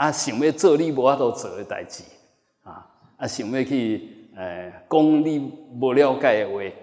[0.00, 2.02] 啊，想要做你无法度做诶代志，
[2.62, 6.76] 啊，啊，想要去诶讲你无了解诶话，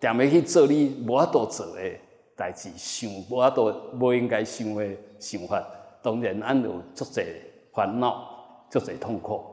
[0.00, 2.00] 踮要去做你无法度做诶
[2.34, 5.62] 代志，想无法度无应该想诶想法，
[6.02, 7.26] 当然俺有足侪
[7.74, 9.44] 烦恼，足侪痛苦。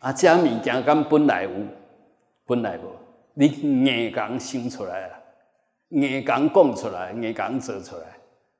[0.00, 1.50] 啊，遮物件敢本来有，
[2.44, 2.82] 本来无，
[3.32, 5.18] 你硬讲想出来啊，
[5.88, 8.02] 硬讲讲出来，硬讲做出来。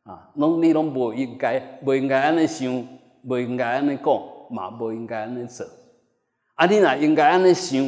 [0.05, 2.89] 啊，拢你拢无应该，无应该安尼想，
[3.25, 5.67] 无应该安尼讲，嘛无应该安尼做。
[6.55, 7.79] 啊，你若应该安尼想，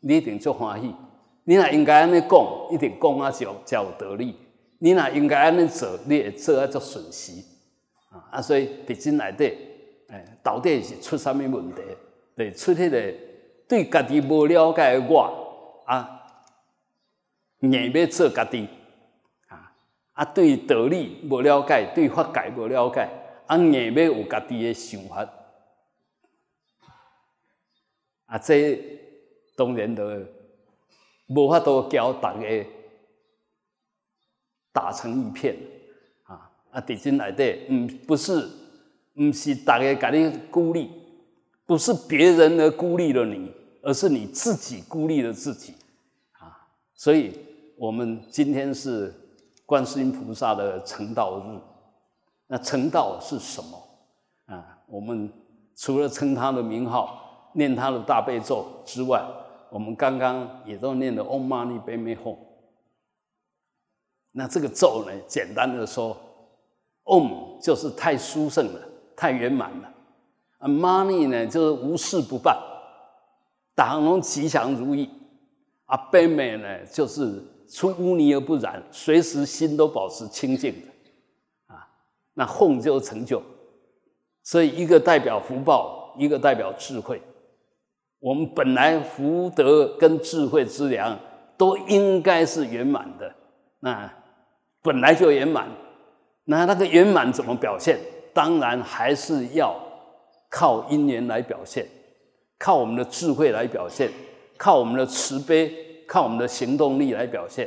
[0.00, 0.88] 你一定足欢喜；
[1.44, 4.36] 你若应该安尼讲，一定讲啊才才有道理。
[4.78, 7.32] 你若应该安尼做，你会做啊足顺时。
[8.10, 9.44] 啊，啊，所以伫真内底，
[10.08, 11.82] 诶，到底是出啥物问题？
[12.36, 13.14] 对，出迄个
[13.68, 16.20] 对家己无了解的我，啊，
[17.60, 18.68] 硬要做家己。
[20.12, 23.08] 啊，对道理无了解，对法界无了解，
[23.46, 25.28] 啊，硬要有家己的想法，
[28.26, 28.78] 啊，这
[29.56, 30.04] 当然都
[31.26, 32.66] 无法度教大家
[34.72, 35.56] 打成一片，
[36.24, 38.48] 啊，啊，伫真内底，嗯，不是，
[39.14, 40.90] 不是大家甲你孤立，
[41.66, 45.74] 不是别人而孤立了你，而是你自己孤立了自己，
[46.32, 47.38] 啊，所以
[47.76, 49.12] 我们今天是。
[49.66, 51.58] 观世音菩萨的成道日，
[52.46, 53.76] 那成道是什么
[54.46, 54.78] 啊？
[54.86, 55.32] 我们
[55.74, 59.24] 除了称他的名号、念他的大悲咒之外，
[59.70, 62.38] 我们刚刚也都念了 Om Mani p a m e h o。
[64.32, 66.16] 那这个咒呢，简单的说
[67.04, 68.80] ，Om 就是太殊胜了，
[69.16, 69.94] 太圆满了。
[70.58, 72.56] 啊，Mani 呢就是无事不办，
[73.74, 75.10] 打龙吉祥如意。
[75.86, 77.42] 啊 p a m e 呢就是。
[77.66, 80.88] 出污泥而不染，随时心都保持清净的，
[82.34, 83.42] 那哄就成就。
[84.42, 87.22] 所以一个代表福报，一个代表智慧。
[88.20, 91.18] 我们本来福德跟智慧之良
[91.56, 93.34] 都应该是圆满的，
[93.80, 94.12] 那
[94.82, 95.68] 本来就圆满。
[96.44, 97.98] 那那个圆满怎么表现？
[98.32, 99.74] 当然还是要
[100.50, 101.86] 靠因缘来表现，
[102.58, 104.10] 靠我们的智慧来表现，
[104.58, 105.82] 靠我们的慈悲。
[106.06, 107.66] 靠我们的行动力来表现，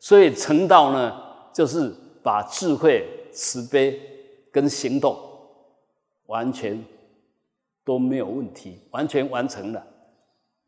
[0.00, 1.14] 所以成道呢，
[1.52, 4.00] 就是把智慧、慈悲
[4.52, 5.18] 跟行动
[6.26, 6.82] 完全
[7.84, 9.86] 都没有问题，完全完成了，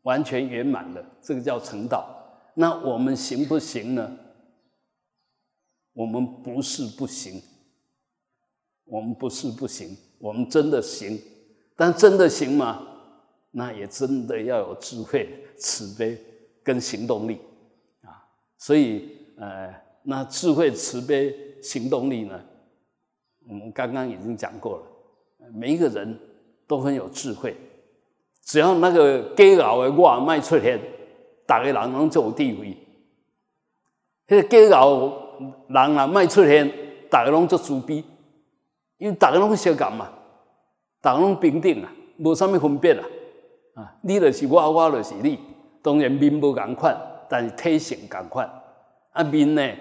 [0.03, 2.07] 完全圆满了，这个叫成道。
[2.53, 4.17] 那我们行不行呢？
[5.93, 7.41] 我们不是不行，
[8.83, 11.19] 我们不是不行，我们真的行，
[11.75, 12.85] 但真的行吗？
[13.51, 16.21] 那也真的要有智慧、慈悲。
[16.67, 17.39] 跟行动力
[18.01, 18.27] 啊，
[18.57, 19.73] 所以呃，
[20.03, 21.33] 那智慧、慈悲、
[21.63, 22.43] 行动力呢？
[23.49, 24.83] 我们刚刚已经讲过了，
[25.53, 26.19] 每一个人
[26.67, 27.55] 都很有智慧，
[28.43, 30.79] 只要那个骄傲的我迈出现，
[31.45, 32.77] 大家人拢就有智慧。
[34.27, 36.69] 那个骄傲人啊迈出现，
[37.09, 38.03] 大家拢做自卑，
[38.97, 40.09] 因为大家拢相共嘛，
[41.01, 43.05] 大家拢平等啊，无啥物分别啊，
[43.75, 45.39] 啊，你就是我，我就是你。
[45.81, 46.97] 当然面无共款，
[47.29, 48.49] 但是体型共款。
[49.11, 49.73] 啊面呢，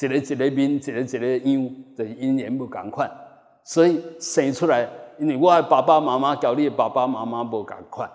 [0.00, 3.10] 一个一个面，一个一个样，就是因缘不共款。
[3.62, 4.88] 所以生出来，
[5.18, 8.10] 因为我的爸爸妈妈交你的爸爸妈妈无共款，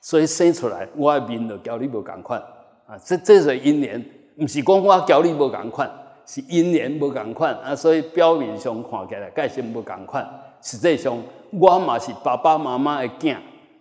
[0.00, 2.40] 所以生出来我的面就交你无共款。
[2.86, 4.02] 啊，这这是因缘，
[4.38, 5.90] 毋是讲我交你无共款，
[6.24, 7.54] 是因缘无共款。
[7.56, 10.26] 啊，所以表面上看起来介是无共款，
[10.62, 11.14] 实际上
[11.50, 13.36] 我嘛是爸爸妈妈的囝，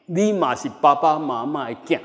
[0.07, 1.99] 你嘛是爸爸妈妈的囝。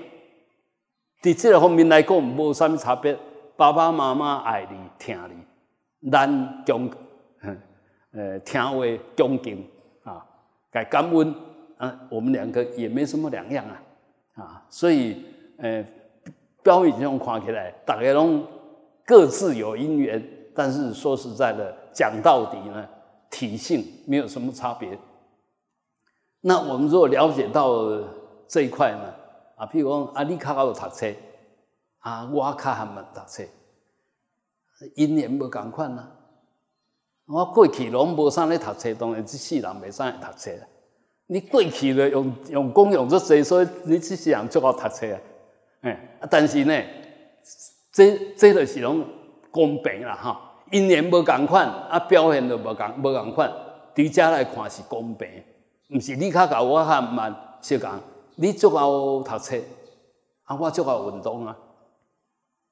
[1.22, 3.18] 伫这个方面来讲，无啥物差别。
[3.60, 6.90] 爸爸妈妈爱你、疼你，咱恭，
[8.12, 9.68] 呃，听话恭敬
[10.02, 10.24] 啊，
[10.72, 11.34] 该感恩
[11.76, 13.76] 啊，我们两个也没什么两样啊，
[14.42, 15.22] 啊，所以，
[15.58, 15.84] 呃，
[16.62, 18.46] 表面上看起来，大家拢
[19.04, 22.88] 各自有因缘，但是说实在的，讲到底呢，
[23.30, 24.98] 体性没有什么差别。
[26.40, 27.76] 那我们如果了解到
[28.48, 29.14] 这一块呢？
[29.56, 31.06] 啊，譬如讲，啊，你较好读册，
[31.98, 33.44] 啊，我较含慢读册，
[34.94, 36.10] 因缘无共款啊。
[37.26, 40.50] 我过去拢无啥咧读册，当然即世人袂啥会读册。
[41.26, 45.20] 你过去咧用用功用足济，所以你即世人足够读册啊。
[45.82, 46.82] 哎，啊，但是呢，
[47.92, 49.04] 这这就是拢
[49.50, 50.46] 公平啦，哈。
[50.72, 53.52] 因缘无共款，啊，表现都无共无共款，
[53.94, 55.28] 伫遮来看是公平，
[55.94, 57.90] 毋是你较高，我较慢，是共。
[58.36, 59.56] 你足够读册，
[60.44, 61.56] 啊，我足够运动啊，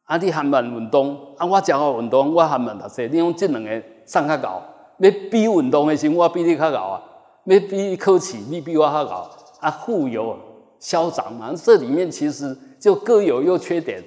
[0.09, 3.07] 啊，你还慢运动，啊，我足够运动，我还慢读册。
[3.09, 4.63] 你讲这两个上较高，
[5.01, 7.03] 要比运动的时，我比你较高啊。
[7.45, 10.35] 没比科起，你比我还好啊，富有
[10.79, 11.53] 嚣张嘛。
[11.55, 14.03] 这里面其实就各有优缺点，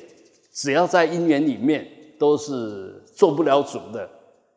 [0.52, 1.88] 只要在姻缘里面
[2.18, 4.10] 都是做不了主的，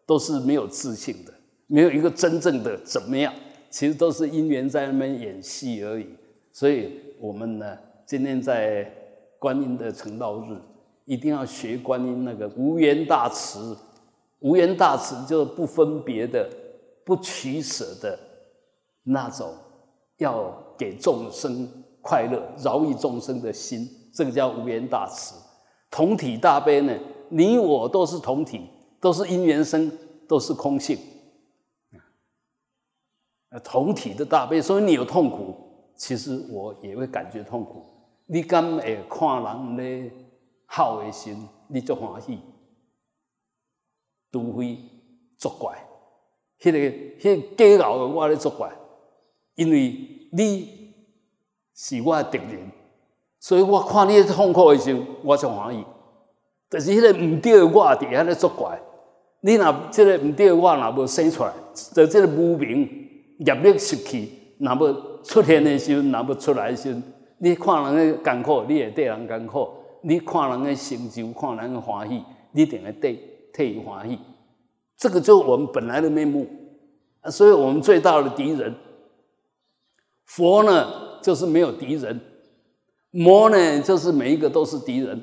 [0.07, 1.33] 都是没有自信的，
[1.67, 3.31] 没有一个真正的怎么样，
[3.69, 6.07] 其实都是姻缘在那边演戏而已。
[6.53, 7.77] 所以我们呢，
[8.07, 8.91] 今天在
[9.39, 10.57] 观音的成道日，
[11.05, 13.77] 一定要学观音那个无缘大慈，
[14.41, 16.49] 无缘大慈就是不分别的、
[17.05, 18.19] 不取舍的。
[19.07, 19.53] 那种
[20.17, 21.69] 要给众生
[22.01, 25.35] 快乐、饶益众生的心，这个叫无缘大慈。
[25.91, 26.99] 同体大悲呢，
[27.29, 28.67] 你我都是同体，
[29.01, 29.93] 都是因缘生，
[30.27, 30.99] 都是空性。
[33.63, 35.55] 同体的大悲，所以你有痛苦，
[35.95, 37.85] 其实我也会感觉痛苦。
[38.27, 40.11] 你敢会看人咧
[40.77, 42.37] 好的心，你就欢喜；
[44.33, 44.77] 除非
[45.39, 45.73] 作怪，
[46.61, 46.79] 迄个
[47.21, 48.69] 迄个假傲的我咧作怪。
[49.55, 49.97] 因为
[50.33, 50.93] 你
[51.77, 52.73] 是我的敌人，
[53.39, 55.85] 所以我看你痛苦的时候，我就欢喜。
[56.69, 58.77] 但是迄个毋对的我伫遐咧作怪，
[59.43, 62.81] 你若即个毋对的我若无生出来，在即个无名
[63.39, 64.29] 业力失去，
[64.59, 64.93] 若要
[65.23, 67.01] 出现的时候，若要出来的时候，
[67.39, 69.69] 你看人诶艰苦，你会对人艰苦；
[70.05, 72.23] 你看人的成就，看人的欢喜，
[72.53, 73.15] 你一定会对
[73.53, 74.19] 替伊欢喜。
[74.97, 76.47] 这个就是我们本来的面目
[77.23, 77.31] 啊。
[77.31, 78.75] 所以我们最大的敌人。
[80.27, 82.19] 佛呢，就是没有敌人；
[83.11, 85.23] 魔呢，就是每一个都是敌人。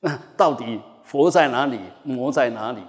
[0.00, 1.78] 那 到底佛在哪里？
[2.02, 2.80] 魔在哪里？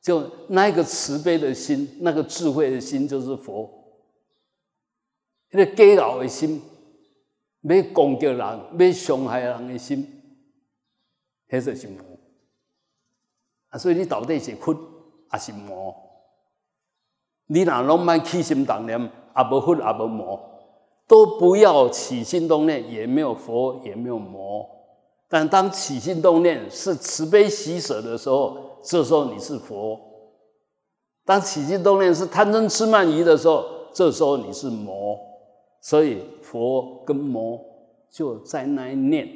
[0.00, 3.68] 就那个慈悲的心，那个智慧的心，就是佛。
[5.50, 6.62] 那个骄傲的心，
[7.68, 10.06] 要攻击人、要伤害人的心，
[11.48, 11.98] 那就是魔。
[13.68, 14.76] 啊，所以你到底是佛
[15.28, 15.94] 还是魔？
[17.46, 19.00] 你哪拢卖起心动念？
[19.00, 20.40] 也不佛也不魔，
[21.06, 24.66] 都不要起心动念，也没有佛，也没有魔。
[25.28, 29.98] 但当起心动念是慈悲喜舍的时候，这时候你是佛；
[31.24, 35.18] 当起心动念是贪嗔痴慢疑的时候，这时候你是魔。
[35.80, 37.62] 所以佛跟魔
[38.10, 39.28] 就在那一念，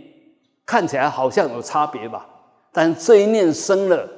[0.67, 2.29] 看起来好像有差别吧？
[2.73, 4.09] 但这一念生了，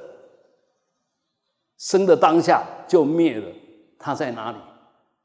[1.77, 3.51] 生的当下就灭了，
[3.97, 4.57] 它在哪里？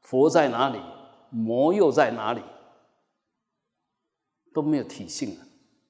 [0.01, 0.79] 佛在哪里？
[1.29, 2.41] 魔又在哪里？
[4.51, 5.45] 都没有体性了，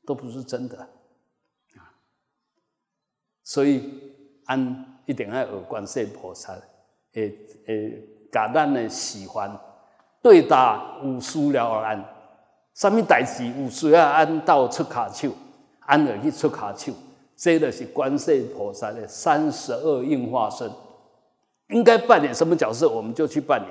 [0.06, 0.78] 都不是真的
[1.78, 1.96] 啊！
[3.42, 3.90] 所以，
[4.46, 6.54] 安一定要有观世菩萨，
[7.14, 7.34] 诶
[7.68, 9.58] 诶，甲咱的喜欢
[10.22, 12.06] 对答有需了而安，
[12.76, 15.30] 什么代志有需要安到出卡手，
[15.82, 16.92] 安而去出卡手，
[17.36, 20.70] 这个是观世菩萨的三十二应化身，
[21.70, 23.70] 应该扮演什么角色，我们就去扮演。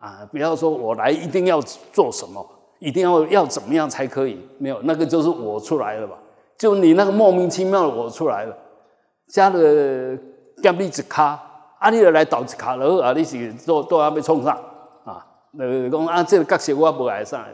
[0.00, 0.26] 啊！
[0.32, 1.60] 不要说我来一定要
[1.92, 2.42] 做什么，
[2.78, 4.40] 一定要要怎么样才可以？
[4.56, 6.16] 没有，那个就是我出来了吧？
[6.56, 8.56] 就你那个莫名其妙的我出来了，
[9.28, 10.18] 加了
[10.62, 11.38] 加你一卡，
[11.78, 13.12] 啊，你来倒一卡了啊！
[13.12, 14.58] 你是都都要被冲上？
[15.58, 17.44] 呃，讲啊，这个角色我不来上，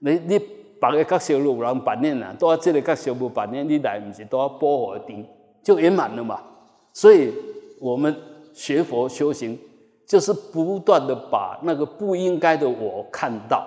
[0.00, 5.28] 你你别个角色有人扮演啊，都这个角色不扮演，你来不是都要保护的，
[5.62, 6.40] 就圆满了嘛？
[6.92, 7.32] 所以
[7.80, 8.14] 我们
[8.52, 9.58] 学佛修行。
[10.06, 13.64] 就是不断的把那个不应该的我看到，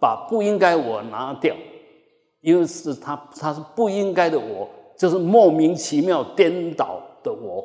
[0.00, 1.52] 把不应该我拿掉，
[2.40, 7.64] 因为是他他是不应该的我，就是莫名其妙颠倒的我，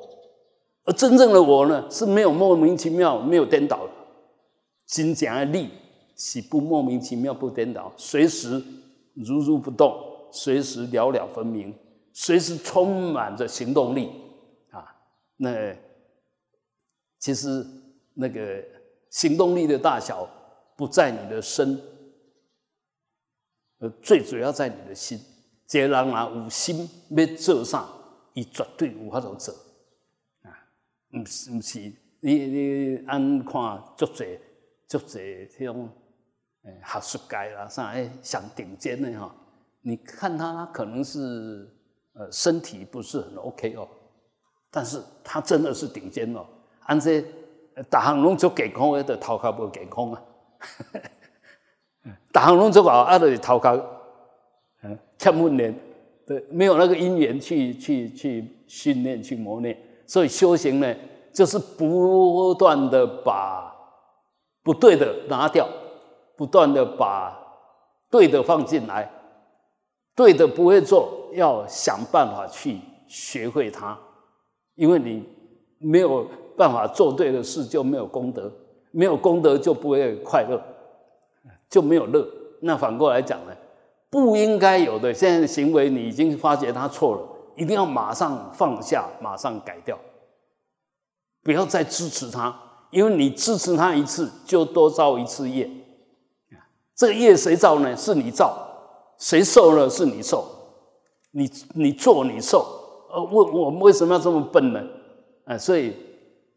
[0.86, 3.92] 而真正的我呢是没有莫名其妙没有颠倒的，
[4.92, 5.72] 真正的力
[6.16, 8.64] 是不莫名其妙不颠倒，随时
[9.16, 9.98] 如如不动，
[10.32, 11.74] 随时了了分明，
[12.14, 14.12] 随时充满着行动力
[14.70, 14.94] 啊！
[15.38, 15.76] 那
[17.18, 17.66] 其实。
[18.14, 18.62] 那个
[19.10, 20.28] 行动力的大小
[20.76, 21.82] 不在你的身，
[23.80, 25.18] 呃，最主要在你的心。
[25.66, 27.88] 这人啊，有心要做啥，
[28.34, 29.56] 伊绝对有法度做
[30.44, 30.52] 啊！
[31.12, 31.80] 唔唔是，
[32.20, 34.38] 你你按看足济
[34.92, 35.90] 足济迄种
[36.64, 39.34] 诶学术界啦，啥诶上顶尖的哈，
[39.82, 41.70] 你看他可能是
[42.14, 43.88] 呃身体不是很 OK 哦，
[44.70, 46.46] 但是他真的是顶尖哦，
[46.82, 47.24] 按这。
[47.90, 50.22] 大行拢做健康，的头壳无健康啊！
[52.34, 53.70] 大行拢做好，阿，就是头壳
[54.84, 55.74] 嗯欠训练，
[56.28, 60.96] 对，没有那个因缘去去去训练去磨练，所以修行呢，
[61.34, 63.74] 就是不断的把
[64.63, 65.68] 不对的拿掉，
[66.36, 67.38] 不断的把
[68.10, 69.10] 对的放进来，
[70.15, 73.98] 对的不会做，要想办法去学会它，
[74.75, 75.24] 因为你
[75.77, 76.27] 没有。
[76.58, 78.51] 办法做对的事就没有功德，
[78.91, 80.62] 没有功德就不会快乐，
[81.70, 82.27] 就没有乐。
[82.60, 83.56] 那反过来讲呢，
[84.12, 87.22] 不应该有的现在的行为，你已经发觉他错了，
[87.56, 89.98] 一定要马上放下，马上改掉，
[91.41, 92.56] 不要再支持他，
[92.92, 95.70] 因为你支持他一次，就多造一次业。
[96.96, 97.98] 这个业谁造呢？
[97.98, 98.56] 是你造，
[99.18, 99.90] 谁受呢？
[99.90, 100.46] 是你受。
[101.32, 102.60] 你你做你受。
[103.12, 104.82] 呃，为我们为什么要这么笨呢？
[105.46, 105.96] 啊，所以。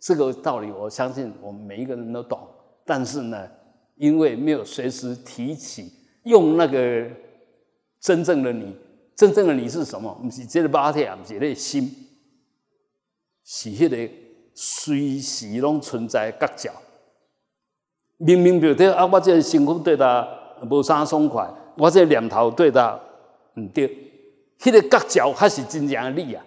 [0.07, 2.39] 这个道理，我相信我们每一个人都懂。
[2.85, 3.49] 但是呢，
[3.97, 5.91] 因为没有随时提起，
[6.25, 7.09] 用那个
[8.01, 8.77] 真正的你，
[9.17, 10.15] 真正的你是什么？
[10.23, 11.91] 不是这个八天，不是那个心，
[13.45, 13.97] 是迄个
[14.55, 16.71] 随时拢存在角角。
[18.17, 20.27] 明明比如说啊，我这身躯对他
[20.71, 21.47] 无啥爽快，
[21.77, 22.99] 我这念头对他
[23.55, 23.89] 唔对，
[24.61, 26.45] 迄个角角还是真正的你啊。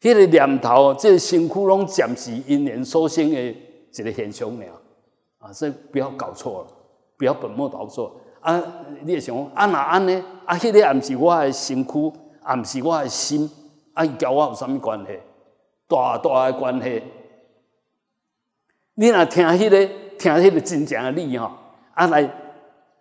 [0.00, 4.66] 迄个念头，这个辛苦拢暂时因缘所生的一个现象尔，
[5.38, 6.68] 啊，所以不要搞错了，
[7.18, 8.00] 不要本末倒置
[8.40, 8.62] 啊！
[9.02, 10.24] 你也想啊，那安呢？
[10.46, 12.12] 啊，迄个也毋是我的身躯，
[12.48, 13.50] 也毋是我的心，
[13.92, 15.18] 啊，伊交我有啥物关系？
[15.88, 17.02] 大大的关系。
[18.98, 19.86] 你若听迄个，
[20.18, 21.50] 听迄个真正的你吼，
[21.94, 22.28] 啊来，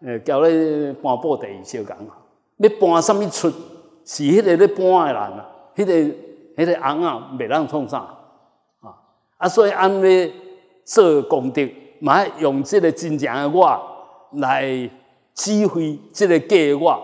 [0.01, 2.22] 呃，交咧搬布地小讲啊，
[2.58, 3.50] 要搬啥物出？
[4.06, 6.18] 是迄个咧搬的人啊，迄个。
[6.58, 8.00] 迄个红啊，袂当创啥
[8.80, 8.89] 啊？
[9.38, 10.34] 啊，所以安尼
[10.84, 11.62] 做功德，
[12.00, 13.80] 嘛用这个真正的我
[14.32, 14.89] 来
[15.36, 17.00] 指挥这个假我，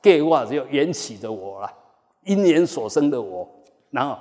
[0.00, 1.70] 假我就缘起的我啦，
[2.24, 3.46] 因缘所生的我，
[3.90, 4.16] 然后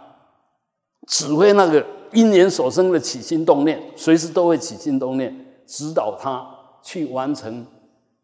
[1.08, 1.84] 指挥那个
[2.14, 5.36] 因缘所生的起心动念，随时都会起心动念，
[5.66, 6.48] 指导他
[6.84, 7.66] 去完成，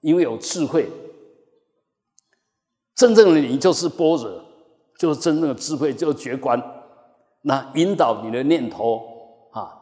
[0.02, 0.88] 因为有智慧，
[2.94, 4.44] 真正的你就是般若。
[4.96, 6.62] 就是真正的智慧，就是觉观，
[7.42, 9.02] 那引导你的念头
[9.52, 9.74] 啊，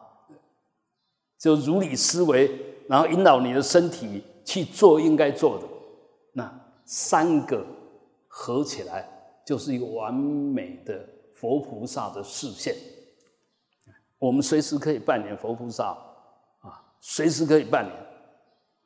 [1.38, 2.50] 就如理思维，
[2.88, 5.64] 然后引导你的身体去做应该做的，
[6.32, 6.52] 那
[6.86, 7.64] 三个
[8.26, 9.06] 合起来
[9.46, 12.74] 就是一个完美的佛菩萨的视线。
[14.22, 15.88] 我们随时可以扮演佛菩萨
[16.60, 17.92] 啊，随时可以扮演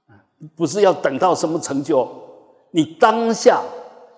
[0.07, 0.17] 啊，
[0.57, 2.09] 不是要等到什么成就，
[2.71, 3.63] 你当下。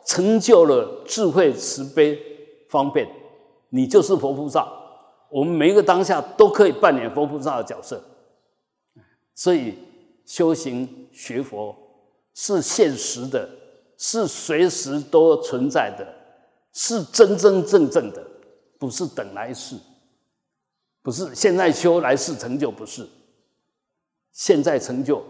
[0.05, 2.19] 成就了智慧、慈悲、
[2.71, 3.07] 方便，
[3.69, 4.67] 你就是佛菩萨。
[5.29, 8.03] 我们每一个当下都可以扮演佛菩萨的角色。
[9.35, 9.79] 所以
[10.25, 11.77] 修行学佛
[12.33, 13.47] 是现实的，
[13.99, 16.07] 是随时都存在的，
[16.73, 18.27] 是真真正正的，
[18.79, 19.77] 不是等来世，
[21.09, 23.09] 不是现在修来世成就，不是
[24.31, 25.23] 现在成就，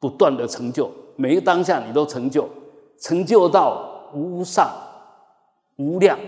[0.00, 2.48] 不断的成就，每一个当下你都成就。
[2.98, 4.68] 成就到无上、
[5.76, 6.18] 无量、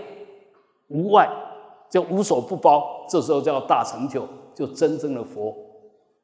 [0.87, 1.29] 无外，
[1.91, 3.05] 就无所不包。
[3.09, 5.53] 这时候叫大成就，就真正的佛。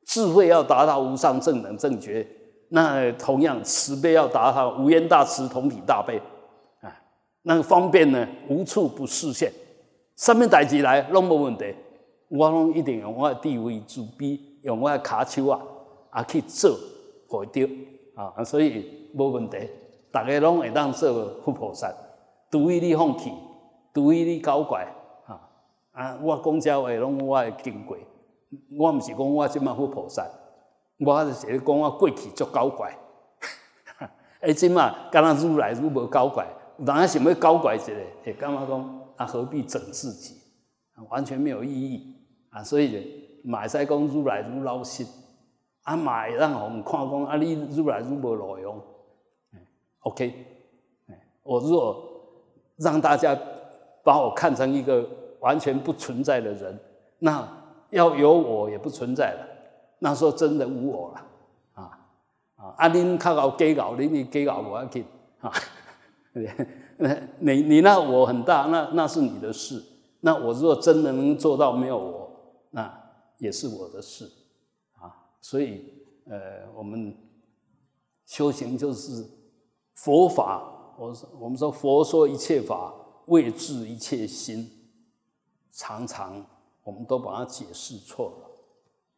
[0.06, 2.26] 智慧要达到无上正等正觉，
[2.70, 6.18] 那同样慈悲要达到无缘大慈、同体大悲。
[6.80, 6.96] 啊，
[7.42, 9.52] 那个方便呢，无处不视现。
[10.16, 11.76] 上面代志来拢无问题，
[12.30, 15.62] 我拢一定用我的地位自卑，用我的卡手啊，
[16.10, 16.78] 啊去做
[17.28, 17.62] 会到
[18.16, 19.58] 啊，所以无问题。
[20.12, 21.94] 大家拢会当做佛菩萨，
[22.50, 23.34] 除非你放弃，
[23.94, 24.88] 除非你搞怪，
[25.26, 25.42] 啊
[25.92, 26.18] 啊！
[26.22, 27.98] 我讲这话拢我会经过，
[28.80, 30.26] 我毋是讲我即马佛菩萨，
[31.00, 32.98] 我是讲我过去足搞怪，
[34.40, 37.92] 哎，即嘛敢若愈来愈无搞怪，有人想要搞怪一下，
[38.24, 40.36] 会感觉讲啊何必整自己，
[41.10, 42.15] 完全没有意义
[42.56, 42.64] 啊！
[42.64, 45.06] 所以嘛会使讲愈来愈老实，
[45.84, 48.82] 啊嘛会让互看讲啊你愈来愈无路用。
[50.00, 50.34] OK，
[51.44, 52.02] 我如果
[52.78, 53.38] 让大家
[54.06, 55.06] 把我看成一个
[55.42, 56.80] 完全不存在的人，
[57.20, 57.46] 那
[57.90, 59.46] 要有我也不存在了。
[60.00, 61.22] 那时候真的无我了
[61.74, 62.00] 啊
[62.56, 62.74] 啊！
[62.78, 65.04] 阿林靠搞给搞，你你给搞我要给
[65.42, 65.52] 啊！
[67.40, 69.84] 你你那我很大，那那是你的事。
[70.22, 72.25] 那我如果真的能做到没有我，
[72.76, 74.32] 那也是我的事
[74.94, 75.32] 啊。
[75.42, 75.94] 所以
[76.26, 77.18] 呃，我们
[78.26, 79.26] 修行就是。
[79.98, 82.94] 佛法，我我们说佛说一切法
[83.28, 84.70] 为治一切心，
[85.72, 86.46] 常常
[86.84, 88.30] 我们都把它解释错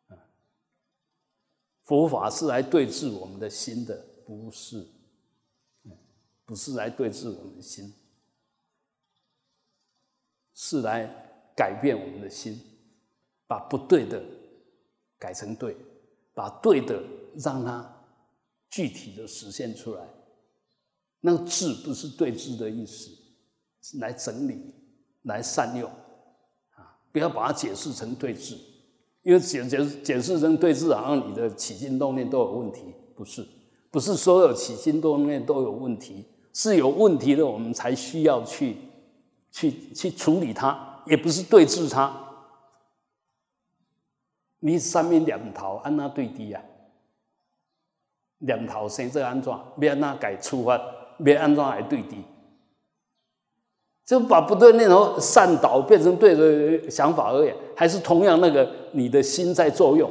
[0.09, 0.17] 了。
[1.81, 4.87] 佛法是来对治我们的心的，不是，
[6.45, 7.91] 不是来对治我们的心，
[10.53, 11.07] 是来
[11.55, 12.61] 改变我们的心，
[13.47, 14.21] 把不对的
[15.17, 15.75] 改成对，
[16.33, 17.01] 把对的
[17.35, 17.89] 让它
[18.69, 20.01] 具体的实现出来。
[21.21, 23.09] 那个治不是对治的意思，
[23.99, 24.75] 来整理、
[25.23, 25.89] 来善用
[26.75, 26.99] 啊！
[27.11, 28.55] 不要把它解释成对治，
[29.23, 33.45] 因为解解解释成对峙，好像你的起心动念都有问题，不是？
[33.89, 38.75] 不是所有起心动念都有问题，是有问题的，我们才需要去
[39.51, 42.26] 去去处理它，也不是对峙它。
[44.59, 46.61] 你三面两头安那对敌啊？
[48.39, 49.51] 两头生这安怎？
[49.51, 50.79] 要安那改出发？
[51.25, 52.23] 要安怎来对敌？
[54.05, 60.09] 就把不对念头善导变成对的想法而已，还是同样那个你的心在作用，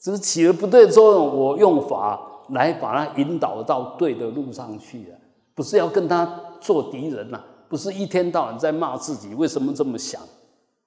[0.00, 2.20] 只是起了不对作用，我用法
[2.50, 5.18] 来把它引导到对的路上去了，
[5.54, 10.20] 不是要跟他做敌人呐，不是一天到晚在骂自己为什么这么想，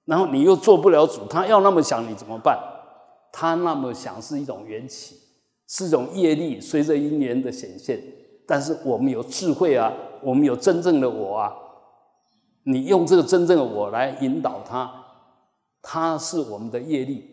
[0.10, 2.58] 然后你又做不了主，他要那么想你怎么办？
[3.32, 5.16] 他那么想是一种缘起，
[5.68, 8.02] 是一种业力，随着因缘的显现，
[8.48, 11.54] 但是我们有智慧啊，我们有真正的我啊。
[12.64, 14.92] 你用这个真正的我来引导他，
[15.84, 17.24] 他是我们的业力，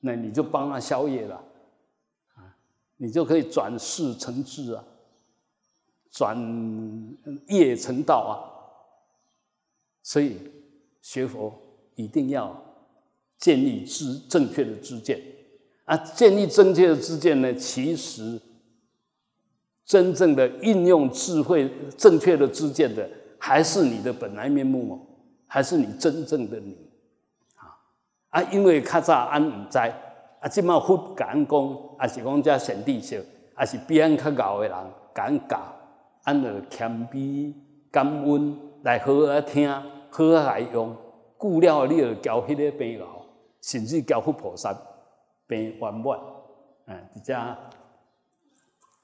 [0.00, 1.36] 那你就帮他消业了，
[2.34, 2.56] 啊，
[2.96, 4.82] 你就可以转世成智啊，
[6.10, 6.34] 转
[7.48, 8.32] 业成道啊。
[10.02, 10.38] 所以
[11.06, 11.56] 学佛
[11.94, 12.60] 一定要
[13.38, 15.22] 建立知正确的知见
[15.84, 18.40] 啊，建立正确的知见呢，其实
[19.84, 23.08] 真正的运用智慧正确的知见的。
[23.38, 24.98] 还是你的本来面目哦，
[25.46, 26.76] 还是你真正的你
[27.54, 27.70] 啊
[28.30, 28.42] 啊！
[28.50, 33.20] 因为较早安唔知，啊，即马佛讲讲，啊是讲遮贤弟说，
[33.54, 34.76] 啊是比俺较高的人
[35.14, 35.60] 讲教，
[36.24, 37.52] 俺就谦卑
[37.92, 39.70] 感恩来好好听，
[40.16, 40.96] 好好来用。
[41.38, 43.22] 久了，你就交迄个病老，
[43.60, 44.74] 甚至交佛菩萨
[45.46, 46.18] 病圆满。
[46.86, 47.36] 嗯，而且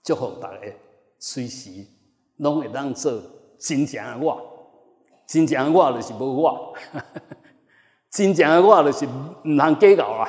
[0.03, 0.61] 祝福大家
[1.19, 1.85] 随时
[2.39, 3.21] 拢会当做。
[3.59, 4.43] 真正的我，
[5.25, 6.75] 真正的我就是无我，
[8.11, 10.29] 真正的我就是毋通计较啊！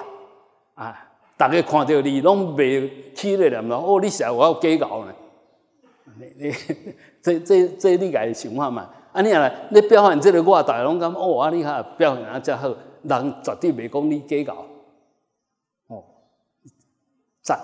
[0.76, 5.16] 啊，大家看到你拢袂起咧念咯，哦，你是我要计较呢？
[6.20, 6.54] 你你
[7.24, 8.88] 这这这你家想法嘛？
[9.14, 14.66] 安尼啊，你表现即个我，大家拢讲哦，啊，你看表现啊遮好，人绝对袂讲你计较。
[15.88, 16.04] 哦，
[17.42, 17.60] 赞，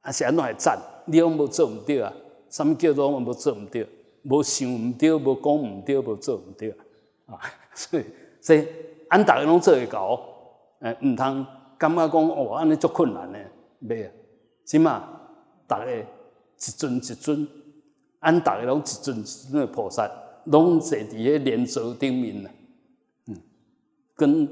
[0.00, 0.78] 啊是安怎会赞？
[1.06, 2.12] 你拢无做毋对啊？
[2.48, 3.86] 什么叫做我们做唔对？
[4.22, 6.70] 无想唔对，无讲唔对，无做唔对
[7.26, 7.38] 啊！
[7.74, 8.04] 所以，
[8.40, 8.66] 所以，
[9.10, 10.18] 俺大家拢做会到，
[10.80, 13.46] 诶，唔通感觉讲哦，安尼足困难诶，
[13.86, 14.12] 袂啊！
[14.64, 15.06] 起码
[15.66, 16.04] 大家一
[16.56, 17.46] 尊一尊，
[18.24, 20.10] 俺大家拢一尊一尊的菩萨，
[20.46, 22.50] 拢坐伫迄莲座顶面呢，
[23.26, 23.40] 嗯，
[24.16, 24.48] 跟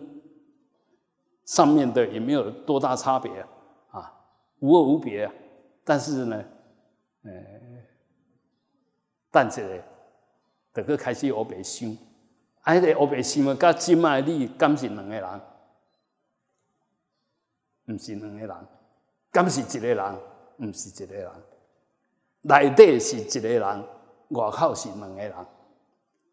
[1.45, 3.49] 上面的也没有多大差别啊，
[3.91, 4.13] 啊，
[4.61, 5.33] 无二无别啊，
[5.85, 6.45] 但是呢，
[7.25, 7.59] 诶。
[9.31, 9.63] 等一下，
[10.75, 11.91] 就去开始乌白想，
[12.61, 15.41] 啊，迄个乌白想啊，甲即卖你敢是两个人？
[17.87, 18.57] 毋是两个人，
[19.31, 20.19] 敢是一个人？
[20.59, 21.31] 毋是一个人，
[22.43, 23.85] 内底是一个人，
[24.31, 25.33] 外口是两个人。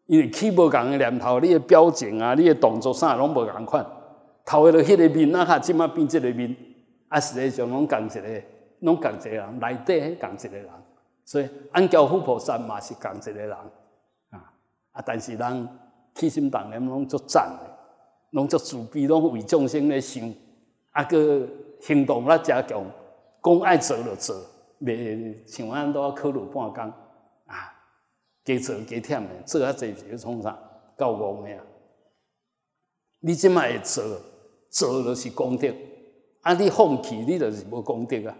[0.06, 3.86] 因为起无共个念头，你的表情啊，你的动作啥拢无共款。
[4.44, 6.56] 头下落迄个面，啊，下即卖变即个面，
[7.08, 8.42] 啊，实际上拢共一个，
[8.80, 10.68] 拢共一个人，内底迄共一个人。
[11.24, 14.50] 所以，安教富菩萨嘛是共一个人啊
[14.90, 15.02] 啊！
[15.06, 15.68] 但是人
[16.14, 17.70] 起心动念拢足赞的，
[18.30, 20.28] 拢足慈悲，拢为众生咧想，
[20.90, 21.46] 啊个
[21.80, 22.84] 行动咧加强，
[23.44, 24.36] 讲爱做就做，
[24.80, 26.92] 袂像咱都要考虑半工
[27.46, 27.72] 啊，
[28.44, 30.58] 加做加忝的，做啊济就创啥
[30.96, 31.64] 够戆的啊！
[33.20, 34.02] 你即卖会做，
[34.70, 35.68] 做就是功德，
[36.42, 38.36] 啊你放弃，你就是无功德啊！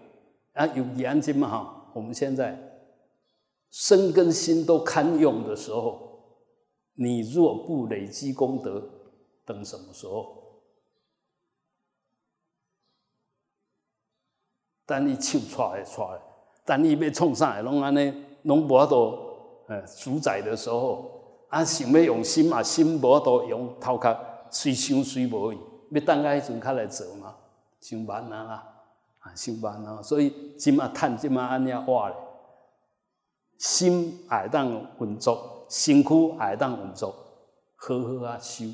[0.54, 2.66] 啊，尤其安怎嘛吼，我们现在。
[3.72, 6.34] 身跟心都堪用的时候，
[6.94, 8.82] 你若不累积功德，
[9.44, 10.64] 等什么时候？
[14.84, 16.20] 等你手抓来抓
[16.64, 19.18] 等你要冲上来，拢安尼，拢无法度
[19.66, 21.10] 呃主宰的时候，
[21.48, 24.16] 啊想要用心嘛，心无法度用，头壳
[24.50, 25.58] 随想随无去，
[25.90, 27.34] 要等下迄阵较来做嘛，
[27.80, 28.64] 上班啊啦，
[29.20, 32.16] 啊上班啊，所以即马趁即马安尼活咧。
[33.58, 37.14] 心爱当运作，身躯爱当运作，
[37.76, 38.64] 好好啊修，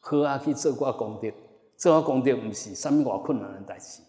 [0.00, 1.30] 好啊去做寡功德，
[1.76, 4.02] 做寡功德毋是啥物偌困难的代志，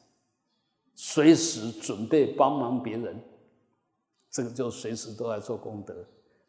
[0.99, 3.21] 随时准备帮忙别人，
[4.31, 5.93] 这个就随时都在做功德，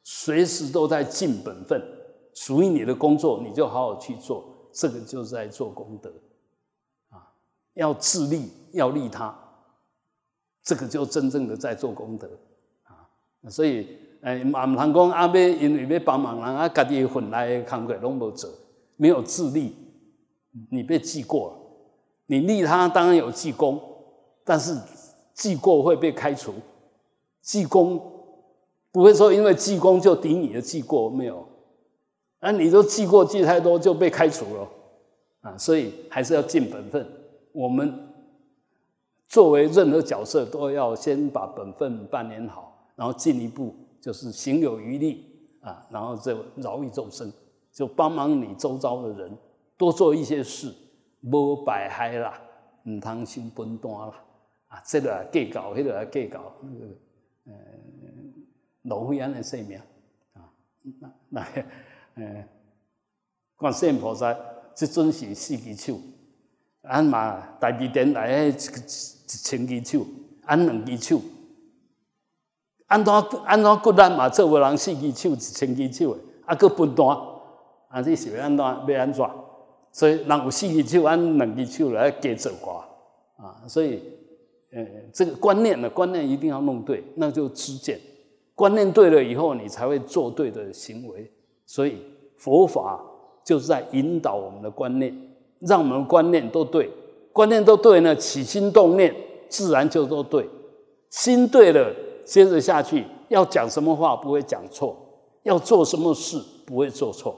[0.02, 1.78] 随时都在尽本分，
[2.32, 6.10] 属于你的工作你就好好去做，这个就是在做功德，
[7.10, 7.28] 啊，
[7.74, 9.38] 要自利要利他，
[10.62, 12.26] 这个就真正的在做功德。
[12.84, 13.04] 啊。
[13.50, 18.50] 所以，诶，嘛毋通讲啊，要因为要帮忙人啊，家己份内工课拢无做，
[18.96, 19.76] 没有自立，
[20.70, 21.58] 你被记过了，
[22.24, 23.78] 你利他当然有记功，
[24.48, 24.74] 但是
[25.34, 26.54] 记过会被开除，
[27.42, 28.00] 记功
[28.90, 31.46] 不会说因为记功就抵你的记过没有，
[32.40, 34.68] 啊，你都记过记太多就被开除了，
[35.42, 37.06] 啊，所以还是要尽本分。
[37.52, 38.08] 我们
[39.28, 45.26] 作为任何角色都要先把本分扮演好，然后进一步就是行有余力
[45.60, 47.30] 啊，然后就饶益众生，
[47.70, 49.36] 就帮忙你周遭的人。
[49.76, 50.74] 多做一些事，
[51.20, 52.40] 无白害啦，
[52.84, 54.14] 唔贪心分担啦，
[54.68, 56.86] 啊，这个计较，迄个计较，那个，
[57.46, 57.54] 呃，
[58.82, 59.78] 浪费安尼生命，
[60.34, 60.52] 啊，
[61.00, 61.42] 那那，
[62.14, 62.44] 呃，
[63.56, 64.36] 观世音菩萨，
[64.74, 65.98] 即阵是四只手，
[66.82, 70.06] 俺嘛大悲殿来迄一一千只手，
[70.44, 71.20] 俺两只手，
[72.86, 73.12] 安怎
[73.44, 77.06] 安怎骨咱嘛做无人四只手一千只手诶，啊，搁分担，
[77.88, 79.24] 啊，你是要安怎要安怎？
[79.90, 82.86] 所以，人有四只手，按两只手来加做瓜
[83.38, 83.64] 啊！
[83.66, 84.02] 所以，
[84.70, 87.98] 呃，这个观念呢，观念一定要弄对，那就知见。
[88.54, 91.30] 观念对了以后，你才会做对的行为。
[91.64, 91.96] 所以，
[92.36, 93.00] 佛法
[93.44, 95.16] 就是在引导我们的观念，
[95.60, 96.90] 让我们观念都对。
[97.32, 99.14] 观念都对呢，起心动念
[99.48, 100.48] 自然就都对。
[101.08, 104.96] 心对了，接着下去要讲什么话不会讲错，
[105.44, 107.34] 要做什么事不会做错，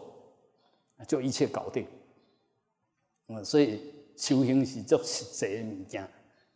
[1.07, 1.87] 就一切搞定。
[3.29, 3.79] 嗯所以
[4.17, 6.09] 修行是足实际的物件，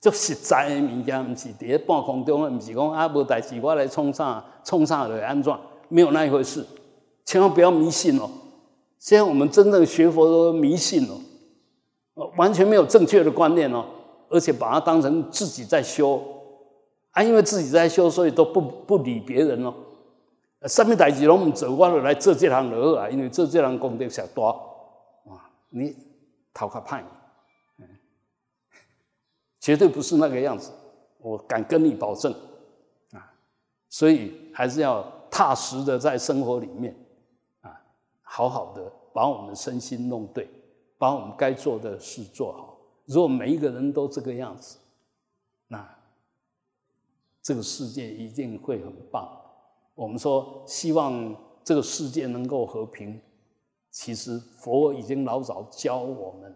[0.04, 5.50] 足实在的物件，毋是伫咧半空中的，毋是讲啊无代志，我来冲啥冲啥来安怎？
[5.88, 6.62] 没有那一回事，
[7.24, 8.28] 千万不要迷信哦。
[8.98, 13.82] 现在我们真正学佛都迷信哦，完全没有正确的观念哦，
[14.28, 16.22] 而且把它当成自己在修
[17.12, 19.72] 啊，因为自己在修，所以都不不理别人哦。
[20.66, 24.42] 上面代志拢毋做，我就来做这行就好啊，因为做这行功德上大
[25.32, 25.96] 啊，你。
[26.56, 27.04] 头壳派，
[29.64, 30.70] 绝对不是那个样子，
[31.22, 32.30] 我敢跟你保证，
[33.12, 33.32] 啊，
[33.88, 36.94] 所以还是要踏实的在生活里面，
[37.62, 37.82] 啊，
[38.20, 40.46] 好好的把我们身心弄对，
[40.98, 42.76] 把我们该做的事做好。
[43.06, 44.76] 如果每一个人都这个样子，
[45.68, 45.98] 那
[47.40, 49.26] 这个世界一定会很棒。
[49.94, 53.18] 我们说希望这个世界能够和平。
[53.90, 56.54] 其实佛已经老早教我们，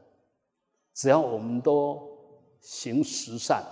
[0.92, 2.17] 只要我们都
[2.60, 3.64] 行十善，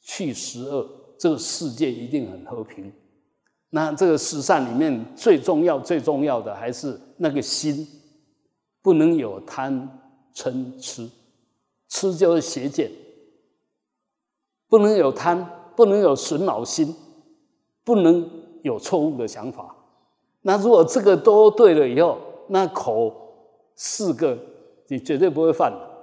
[0.00, 0.88] 去十恶，
[1.18, 2.92] 这个世界一定很和平。
[3.70, 7.86] 那这个十善里面最重要、最重要的还是那个心，
[8.80, 10.00] 不能有贪
[10.34, 11.08] 嗔痴，
[11.88, 12.90] 痴就是邪见，
[14.68, 16.94] 不能有贪，不能有损恼心，
[17.84, 18.30] 不能
[18.62, 19.74] 有错误的想法。
[20.42, 23.12] 那如果这个都对了以后，那口
[23.74, 24.38] 四个，
[24.86, 25.95] 你绝对不会犯的。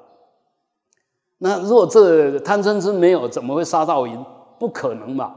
[1.43, 4.25] 那如果这贪嗔痴没有，怎么会杀盗淫？
[4.57, 5.35] 不可能嘛。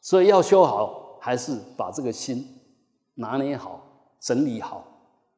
[0.00, 2.44] 所以要修好，还是把这个心
[3.14, 3.80] 拿捏好、
[4.18, 4.84] 整理好，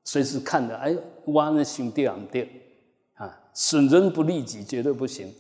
[0.03, 2.49] 随时看着，哎，弯了心对不对？
[3.17, 5.31] 啊，损人不利己绝对不行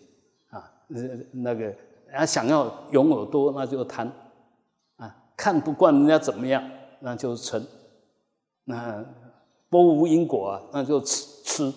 [0.50, 0.70] 啊。
[0.88, 1.00] 那
[1.32, 4.12] 那个，人家想要拥有多，那就贪
[4.96, 5.16] 啊。
[5.34, 6.62] 看不惯人家怎么样，
[7.00, 7.62] 那就嗔。
[8.64, 9.02] 那。
[9.70, 11.72] 不无因果啊，那就吃吃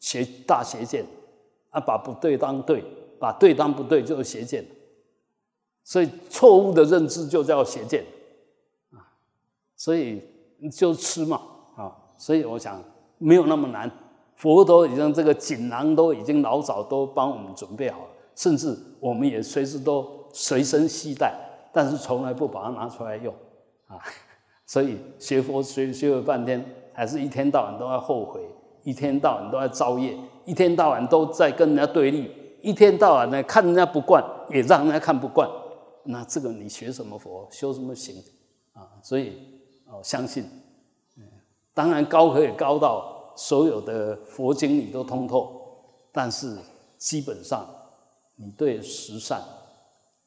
[0.00, 1.04] 邪大邪见
[1.74, 2.82] 啊，把不对当对，
[3.18, 4.64] 把对当不对就是邪见，
[5.82, 8.02] 所以错误的认知就叫邪见。
[8.92, 9.04] 啊，
[9.76, 10.22] 所以
[10.72, 11.42] 就吃嘛
[11.76, 12.82] 啊，所以我想
[13.18, 13.90] 没有那么难，
[14.36, 21.34] 佛陀已经这个锦囊都已经老早都帮我们准备好了，甚至我们也随时都随身携带，
[21.72, 23.34] 但是从来不把它拿出来用。
[23.88, 23.98] 啊，
[24.64, 26.64] 所以学佛学学了半天。
[26.96, 28.40] 还是一天到晚都在后悔，
[28.84, 32.30] 一天到晚都在造业，一天到晚都在跟人家对立，
[32.62, 35.50] 一天到晚呢看人家不惯，也让人家看不惯。
[36.04, 38.22] 那这个你学什么佛，修什么行
[38.74, 38.86] 啊？
[39.02, 39.38] 所以
[39.86, 40.44] 哦，相信，
[41.72, 46.56] 当然高可以高到所有的佛经你都通透，但是
[46.98, 47.66] 基本上
[48.36, 49.42] 你对十善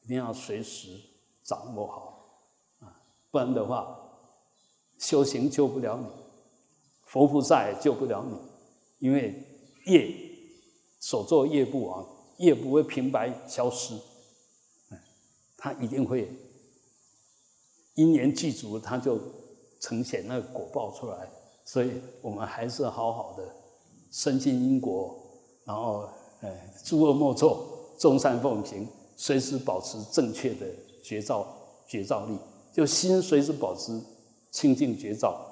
[0.02, 0.88] 一定要随时
[1.44, 2.28] 掌握好
[2.80, 2.90] 啊，
[3.30, 3.96] 不然的话
[4.98, 6.06] 修行救不了你。
[7.08, 8.36] 佛菩萨也救不了你，
[9.06, 9.34] 因为
[9.86, 10.14] 业
[11.00, 13.98] 所作业不亡，业不会平白消失，
[15.56, 16.30] 他一定会
[17.94, 19.18] 因缘具足，他就
[19.80, 21.28] 呈现那个果报出来。
[21.64, 23.44] 所以我们还是好好的
[24.10, 25.18] 深信因果，
[25.64, 26.08] 然后
[26.40, 27.66] 哎诸恶莫作，
[27.98, 30.66] 众善奉行，随时保持正确的
[31.02, 31.46] 觉照
[31.86, 32.36] 觉照力，
[32.72, 33.98] 就心随时保持
[34.50, 35.47] 清净觉照。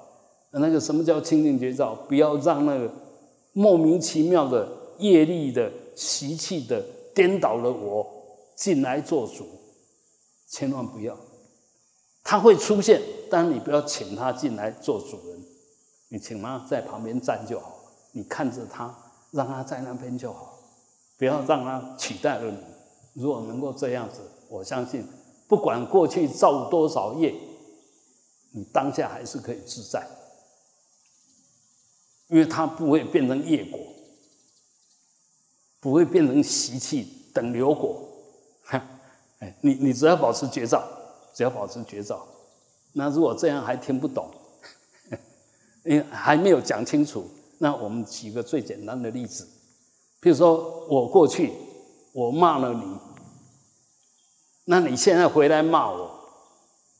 [0.51, 1.93] 那个什么叫清净绝照？
[2.07, 2.91] 不要让那个
[3.53, 6.83] 莫名其妙的业力的习气的
[7.13, 8.07] 颠倒了我
[8.55, 9.45] 进来做主，
[10.49, 11.15] 千万不要。
[12.23, 15.41] 他会出现，但你不要请他进来做主人，
[16.09, 17.75] 你请他在旁边站就好，
[18.13, 18.93] 你看着他，
[19.31, 20.57] 让他在那边就好，
[21.17, 22.57] 不要让他取代了你。
[23.13, 25.05] 如果能够这样子，我相信，
[25.47, 27.33] 不管过去造多少业。
[28.51, 30.07] 你当下还是可以自在，
[32.27, 33.79] 因为它不会变成业果，
[35.79, 38.01] 不会变成习气等流果。
[39.39, 40.83] 哎，你你只要保持绝照，
[41.33, 42.25] 只要保持绝照。
[42.93, 44.29] 那如果这样还听不懂，
[45.85, 49.47] 你还没有讲清楚，那我们举个最简单的例子，
[50.19, 51.53] 比如说我过去
[52.13, 52.97] 我骂了你，
[54.65, 56.11] 那你现在回来骂我。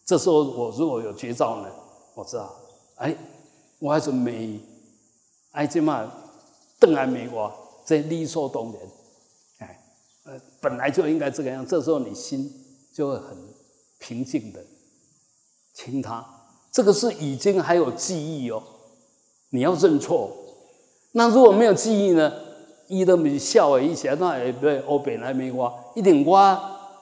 [0.05, 1.69] 这时候我如果有绝招呢，
[2.13, 2.55] 我知道，
[2.95, 3.17] 哎，
[3.79, 4.57] 我还是没，
[5.57, 6.07] 哎，这嘛，
[6.79, 7.51] 邓还没我，
[7.83, 8.75] 这理所当然，
[9.57, 9.79] 哎，
[10.25, 11.65] 呃，本来就应该这个样。
[11.65, 12.47] 这时候你心
[12.93, 13.35] 就会很
[13.97, 14.63] 平静的
[15.73, 16.23] 听他。
[16.71, 18.61] 这个是已经还有记忆哦，
[19.49, 20.29] 你要认错。
[21.13, 22.31] 那如果没有记忆呢？
[22.87, 26.59] 伊都没笑诶，以前那也对，我本来没我，一定我。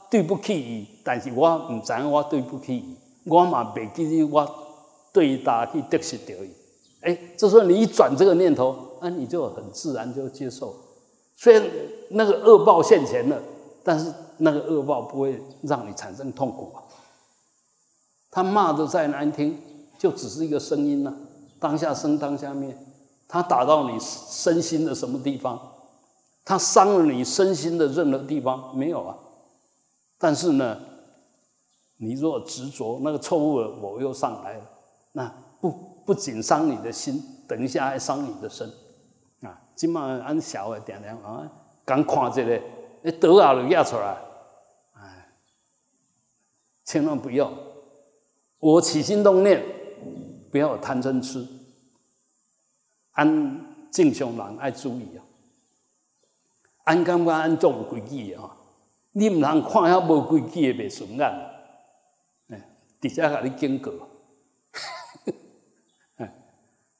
[0.09, 4.49] 对不起伊，但是我唔知我对不起伊，我嘛未记得我
[5.11, 6.49] 对他去得失掉伊。
[7.05, 10.75] 哎，这时候你一转这个念头，那你就很自然就接受。
[11.35, 11.63] 虽然
[12.09, 13.39] 那个恶报现前了，
[13.83, 16.81] 但是那个恶报不会让你产生痛苦啊。
[18.31, 19.57] 他骂的再难听，
[19.99, 21.13] 就只是一个声音呐，
[21.59, 22.75] 当下生当下灭。
[23.27, 25.59] 他打到你身心的什么地方？
[26.43, 29.15] 他伤了你身心的任何地方没有啊？
[30.17, 30.77] 但是呢，
[31.97, 34.63] 你若执着那个错误的我又上来了，
[35.11, 35.71] 那不
[36.05, 38.69] 不仅伤你的心，等一下还伤你的身
[39.41, 39.59] 啊！
[39.75, 41.51] 今晚按小的点点啊，
[41.83, 42.61] 刚看这个，
[43.01, 44.17] 你倒下就压出来，
[44.93, 45.27] 哎，
[46.83, 47.51] 千万不要！
[48.59, 49.63] 我起心动念，
[50.51, 51.45] 不要贪嗔痴，
[53.13, 55.25] 按正常人爱注意啊，
[56.83, 58.55] 按感觉按做规矩啊。
[59.13, 61.21] 你唔通看遐无规矩的袂顺眼，
[62.49, 62.69] 哎，
[63.01, 63.91] 直接甲你警告。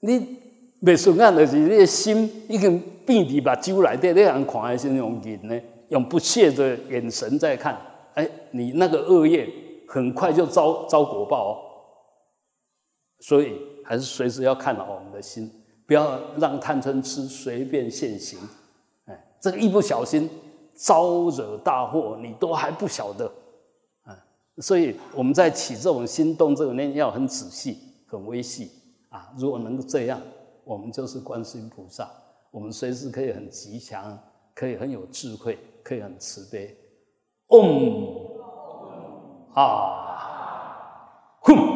[0.05, 0.37] 你
[0.81, 7.79] 袂顺眼就是你的心已经变伫目睭内底，你人看的是用眼呢，用不屑的眼神在看，
[8.13, 9.49] 哎，你那个恶业
[9.87, 11.57] 很快就遭遭果报哦。
[13.19, 15.51] 所以还是随时要看好我们的心，
[15.85, 18.39] 不要让贪嗔痴随便现行。
[19.05, 20.29] 哎，这个一不小心。
[20.77, 23.31] 招惹大祸，你都还不晓得，
[24.03, 24.11] 啊！
[24.57, 28.69] 所以我们在起这种心动这种念，要很仔细、很微细
[29.15, 30.19] 啊，如果能够这样，
[30.65, 32.09] 我们就是观世音菩萨，
[32.51, 34.19] 我们随时可以很吉祥，
[34.53, 36.75] 可以很有智慧，可以很慈悲。
[37.47, 39.71] 嗡、嗯，啊，
[41.43, 41.74] 哼。